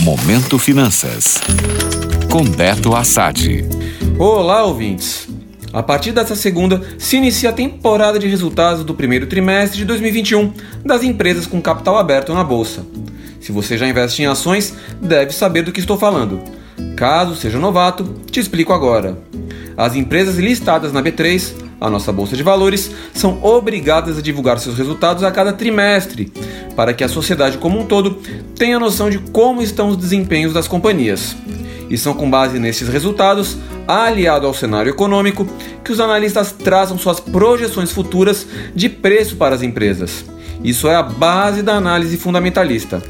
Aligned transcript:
Momento 0.00 0.60
Finanças. 0.60 1.40
Com 2.30 2.44
Beto 2.44 2.94
Assad. 2.94 3.64
Olá, 4.16 4.62
ouvintes. 4.64 5.28
A 5.72 5.82
partir 5.82 6.12
dessa 6.12 6.36
segunda, 6.36 6.80
se 6.98 7.16
inicia 7.16 7.50
a 7.50 7.52
temporada 7.52 8.16
de 8.16 8.28
resultados 8.28 8.84
do 8.84 8.94
primeiro 8.94 9.26
trimestre 9.26 9.78
de 9.78 9.84
2021 9.84 10.52
das 10.84 11.02
empresas 11.02 11.48
com 11.48 11.60
capital 11.60 11.98
aberto 11.98 12.32
na 12.32 12.44
bolsa. 12.44 12.86
Se 13.40 13.50
você 13.50 13.76
já 13.76 13.88
investe 13.88 14.22
em 14.22 14.26
ações, 14.26 14.72
deve 15.02 15.32
saber 15.32 15.62
do 15.62 15.72
que 15.72 15.80
estou 15.80 15.98
falando. 15.98 16.42
Caso 16.96 17.34
seja 17.34 17.58
novato, 17.58 18.04
te 18.30 18.38
explico 18.38 18.72
agora. 18.72 19.18
As 19.76 19.96
empresas 19.96 20.36
listadas 20.36 20.92
na 20.92 21.02
B3, 21.02 21.67
a 21.80 21.88
nossa 21.88 22.12
bolsa 22.12 22.36
de 22.36 22.42
valores, 22.42 22.90
são 23.14 23.42
obrigadas 23.42 24.18
a 24.18 24.22
divulgar 24.22 24.58
seus 24.58 24.76
resultados 24.76 25.22
a 25.22 25.30
cada 25.30 25.52
trimestre, 25.52 26.32
para 26.74 26.92
que 26.92 27.04
a 27.04 27.08
sociedade 27.08 27.58
como 27.58 27.80
um 27.80 27.86
todo 27.86 28.18
tenha 28.56 28.78
noção 28.78 29.08
de 29.10 29.18
como 29.18 29.62
estão 29.62 29.88
os 29.88 29.96
desempenhos 29.96 30.52
das 30.52 30.68
companhias. 30.68 31.36
E 31.88 31.96
são 31.96 32.12
com 32.12 32.28
base 32.28 32.58
nesses 32.58 32.88
resultados, 32.88 33.56
aliado 33.86 34.46
ao 34.46 34.52
cenário 34.52 34.90
econômico, 34.90 35.48
que 35.82 35.92
os 35.92 36.00
analistas 36.00 36.52
traçam 36.52 36.98
suas 36.98 37.18
projeções 37.18 37.90
futuras 37.90 38.46
de 38.74 38.88
preço 38.88 39.36
para 39.36 39.54
as 39.54 39.62
empresas. 39.62 40.24
Isso 40.62 40.88
é 40.88 40.96
a 40.96 41.02
base 41.02 41.62
da 41.62 41.74
análise 41.74 42.16
fundamentalista. 42.16 43.02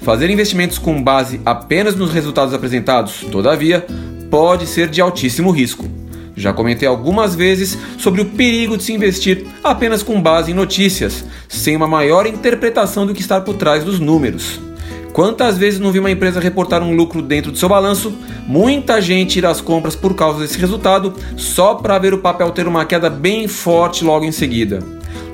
Fazer 0.00 0.30
investimentos 0.30 0.78
com 0.78 1.02
base 1.02 1.40
apenas 1.44 1.94
nos 1.94 2.12
resultados 2.12 2.54
apresentados, 2.54 3.24
todavia, 3.30 3.86
pode 4.30 4.66
ser 4.66 4.88
de 4.88 5.00
altíssimo 5.00 5.50
risco. 5.50 5.95
Já 6.36 6.52
comentei 6.52 6.86
algumas 6.86 7.34
vezes 7.34 7.78
sobre 7.98 8.20
o 8.20 8.26
perigo 8.26 8.76
de 8.76 8.84
se 8.84 8.92
investir 8.92 9.46
apenas 9.64 10.02
com 10.02 10.20
base 10.20 10.50
em 10.50 10.54
notícias, 10.54 11.24
sem 11.48 11.74
uma 11.74 11.88
maior 11.88 12.26
interpretação 12.26 13.06
do 13.06 13.14
que 13.14 13.22
está 13.22 13.40
por 13.40 13.54
trás 13.54 13.82
dos 13.82 13.98
números. 13.98 14.60
Quantas 15.14 15.56
vezes 15.56 15.80
não 15.80 15.90
vi 15.90 15.98
uma 15.98 16.10
empresa 16.10 16.38
reportar 16.38 16.82
um 16.82 16.94
lucro 16.94 17.22
dentro 17.22 17.50
do 17.50 17.56
seu 17.56 17.70
balanço? 17.70 18.12
Muita 18.46 19.00
gente 19.00 19.38
ir 19.38 19.46
às 19.46 19.62
compras 19.62 19.96
por 19.96 20.14
causa 20.14 20.40
desse 20.40 20.58
resultado, 20.58 21.14
só 21.38 21.74
para 21.74 21.98
ver 21.98 22.12
o 22.12 22.18
papel 22.18 22.50
ter 22.50 22.68
uma 22.68 22.84
queda 22.84 23.08
bem 23.08 23.48
forte 23.48 24.04
logo 24.04 24.26
em 24.26 24.32
seguida. 24.32 24.80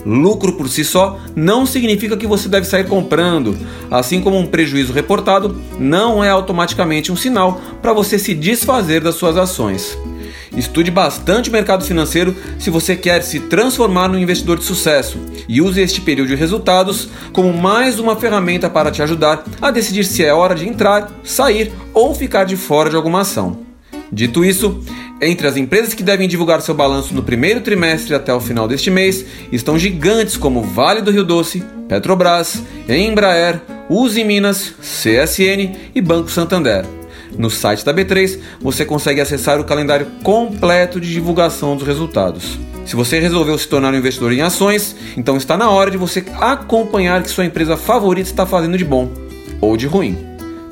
Lucro 0.06 0.52
por 0.52 0.68
si 0.68 0.84
só 0.84 1.18
não 1.34 1.66
significa 1.66 2.16
que 2.16 2.28
você 2.28 2.48
deve 2.48 2.64
sair 2.64 2.86
comprando, 2.86 3.56
assim 3.90 4.20
como 4.20 4.38
um 4.38 4.46
prejuízo 4.46 4.92
reportado 4.92 5.60
não 5.80 6.22
é 6.22 6.28
automaticamente 6.28 7.10
um 7.10 7.16
sinal 7.16 7.60
para 7.80 7.92
você 7.92 8.20
se 8.20 8.34
desfazer 8.34 9.00
das 9.00 9.16
suas 9.16 9.36
ações. 9.36 9.98
Estude 10.56 10.90
bastante 10.90 11.48
o 11.48 11.52
mercado 11.52 11.84
financeiro 11.84 12.34
se 12.58 12.70
você 12.70 12.94
quer 12.96 13.22
se 13.22 13.40
transformar 13.40 14.08
num 14.08 14.18
investidor 14.18 14.58
de 14.58 14.64
sucesso 14.64 15.18
e 15.48 15.60
use 15.60 15.80
este 15.80 16.00
período 16.00 16.28
de 16.28 16.34
resultados 16.34 17.08
como 17.32 17.52
mais 17.52 17.98
uma 17.98 18.16
ferramenta 18.16 18.68
para 18.68 18.90
te 18.90 19.02
ajudar 19.02 19.44
a 19.60 19.70
decidir 19.70 20.04
se 20.04 20.24
é 20.24 20.32
hora 20.32 20.54
de 20.54 20.68
entrar, 20.68 21.10
sair 21.24 21.72
ou 21.94 22.14
ficar 22.14 22.44
de 22.44 22.56
fora 22.56 22.90
de 22.90 22.96
alguma 22.96 23.20
ação. 23.20 23.60
Dito 24.12 24.44
isso, 24.44 24.82
entre 25.22 25.46
as 25.46 25.56
empresas 25.56 25.94
que 25.94 26.02
devem 26.02 26.28
divulgar 26.28 26.60
seu 26.60 26.74
balanço 26.74 27.14
no 27.14 27.22
primeiro 27.22 27.60
trimestre 27.60 28.14
até 28.14 28.34
o 28.34 28.40
final 28.40 28.66
deste 28.66 28.90
mês 28.90 29.24
estão 29.50 29.78
gigantes 29.78 30.36
como 30.36 30.62
Vale 30.62 31.00
do 31.00 31.10
Rio 31.10 31.24
Doce, 31.24 31.62
Petrobras, 31.88 32.62
Embraer, 32.88 33.60
Uzi 33.88 34.24
Minas, 34.24 34.74
CSN 34.80 35.76
e 35.94 36.00
Banco 36.00 36.30
Santander. 36.30 37.01
No 37.38 37.50
site 37.50 37.84
da 37.84 37.94
B3 37.94 38.38
você 38.60 38.84
consegue 38.84 39.20
acessar 39.20 39.60
o 39.60 39.64
calendário 39.64 40.06
completo 40.22 41.00
de 41.00 41.12
divulgação 41.12 41.76
dos 41.76 41.86
resultados. 41.86 42.58
Se 42.84 42.96
você 42.96 43.20
resolveu 43.20 43.56
se 43.56 43.68
tornar 43.68 43.94
um 43.94 43.96
investidor 43.96 44.32
em 44.32 44.40
ações, 44.40 44.96
então 45.16 45.36
está 45.36 45.56
na 45.56 45.70
hora 45.70 45.90
de 45.90 45.96
você 45.96 46.24
acompanhar 46.40 47.20
o 47.20 47.24
que 47.24 47.30
sua 47.30 47.44
empresa 47.44 47.76
favorita 47.76 48.28
está 48.28 48.44
fazendo 48.44 48.76
de 48.76 48.84
bom 48.84 49.08
ou 49.60 49.76
de 49.76 49.86
ruim. 49.86 50.18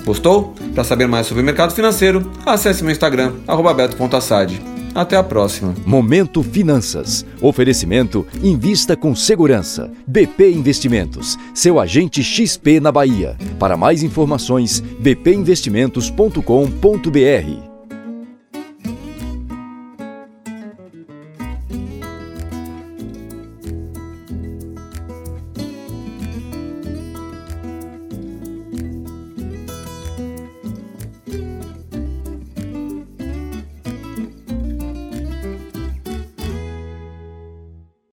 Gostou? 0.05 0.55
Para 0.75 0.85
saber 0.85 1.07
mais 1.07 1.27
sobre 1.27 1.43
o 1.43 1.47
mercado 1.47 1.75
financeiro, 1.75 2.31
acesse 2.45 2.83
meu 2.83 2.93
Instagram, 2.93 3.33
beto.assad. 3.77 4.80
Até 4.95 5.17
a 5.17 5.23
próxima. 5.23 5.75
Momento 5.87 6.43
Finanças. 6.43 7.25
Oferecimento 7.41 8.27
Invista 8.43 8.97
com 8.97 9.15
Segurança. 9.15 9.91
BP 10.07 10.53
Investimentos. 10.53 11.39
Seu 11.55 11.79
agente 11.79 12.23
XP 12.23 12.81
na 12.81 12.93
Bahia. 12.93 13.37
Para 13.59 13.77
mais 13.77 14.03
informações, 14.03 14.81
bpinvestimentos.com.br. 15.01 17.70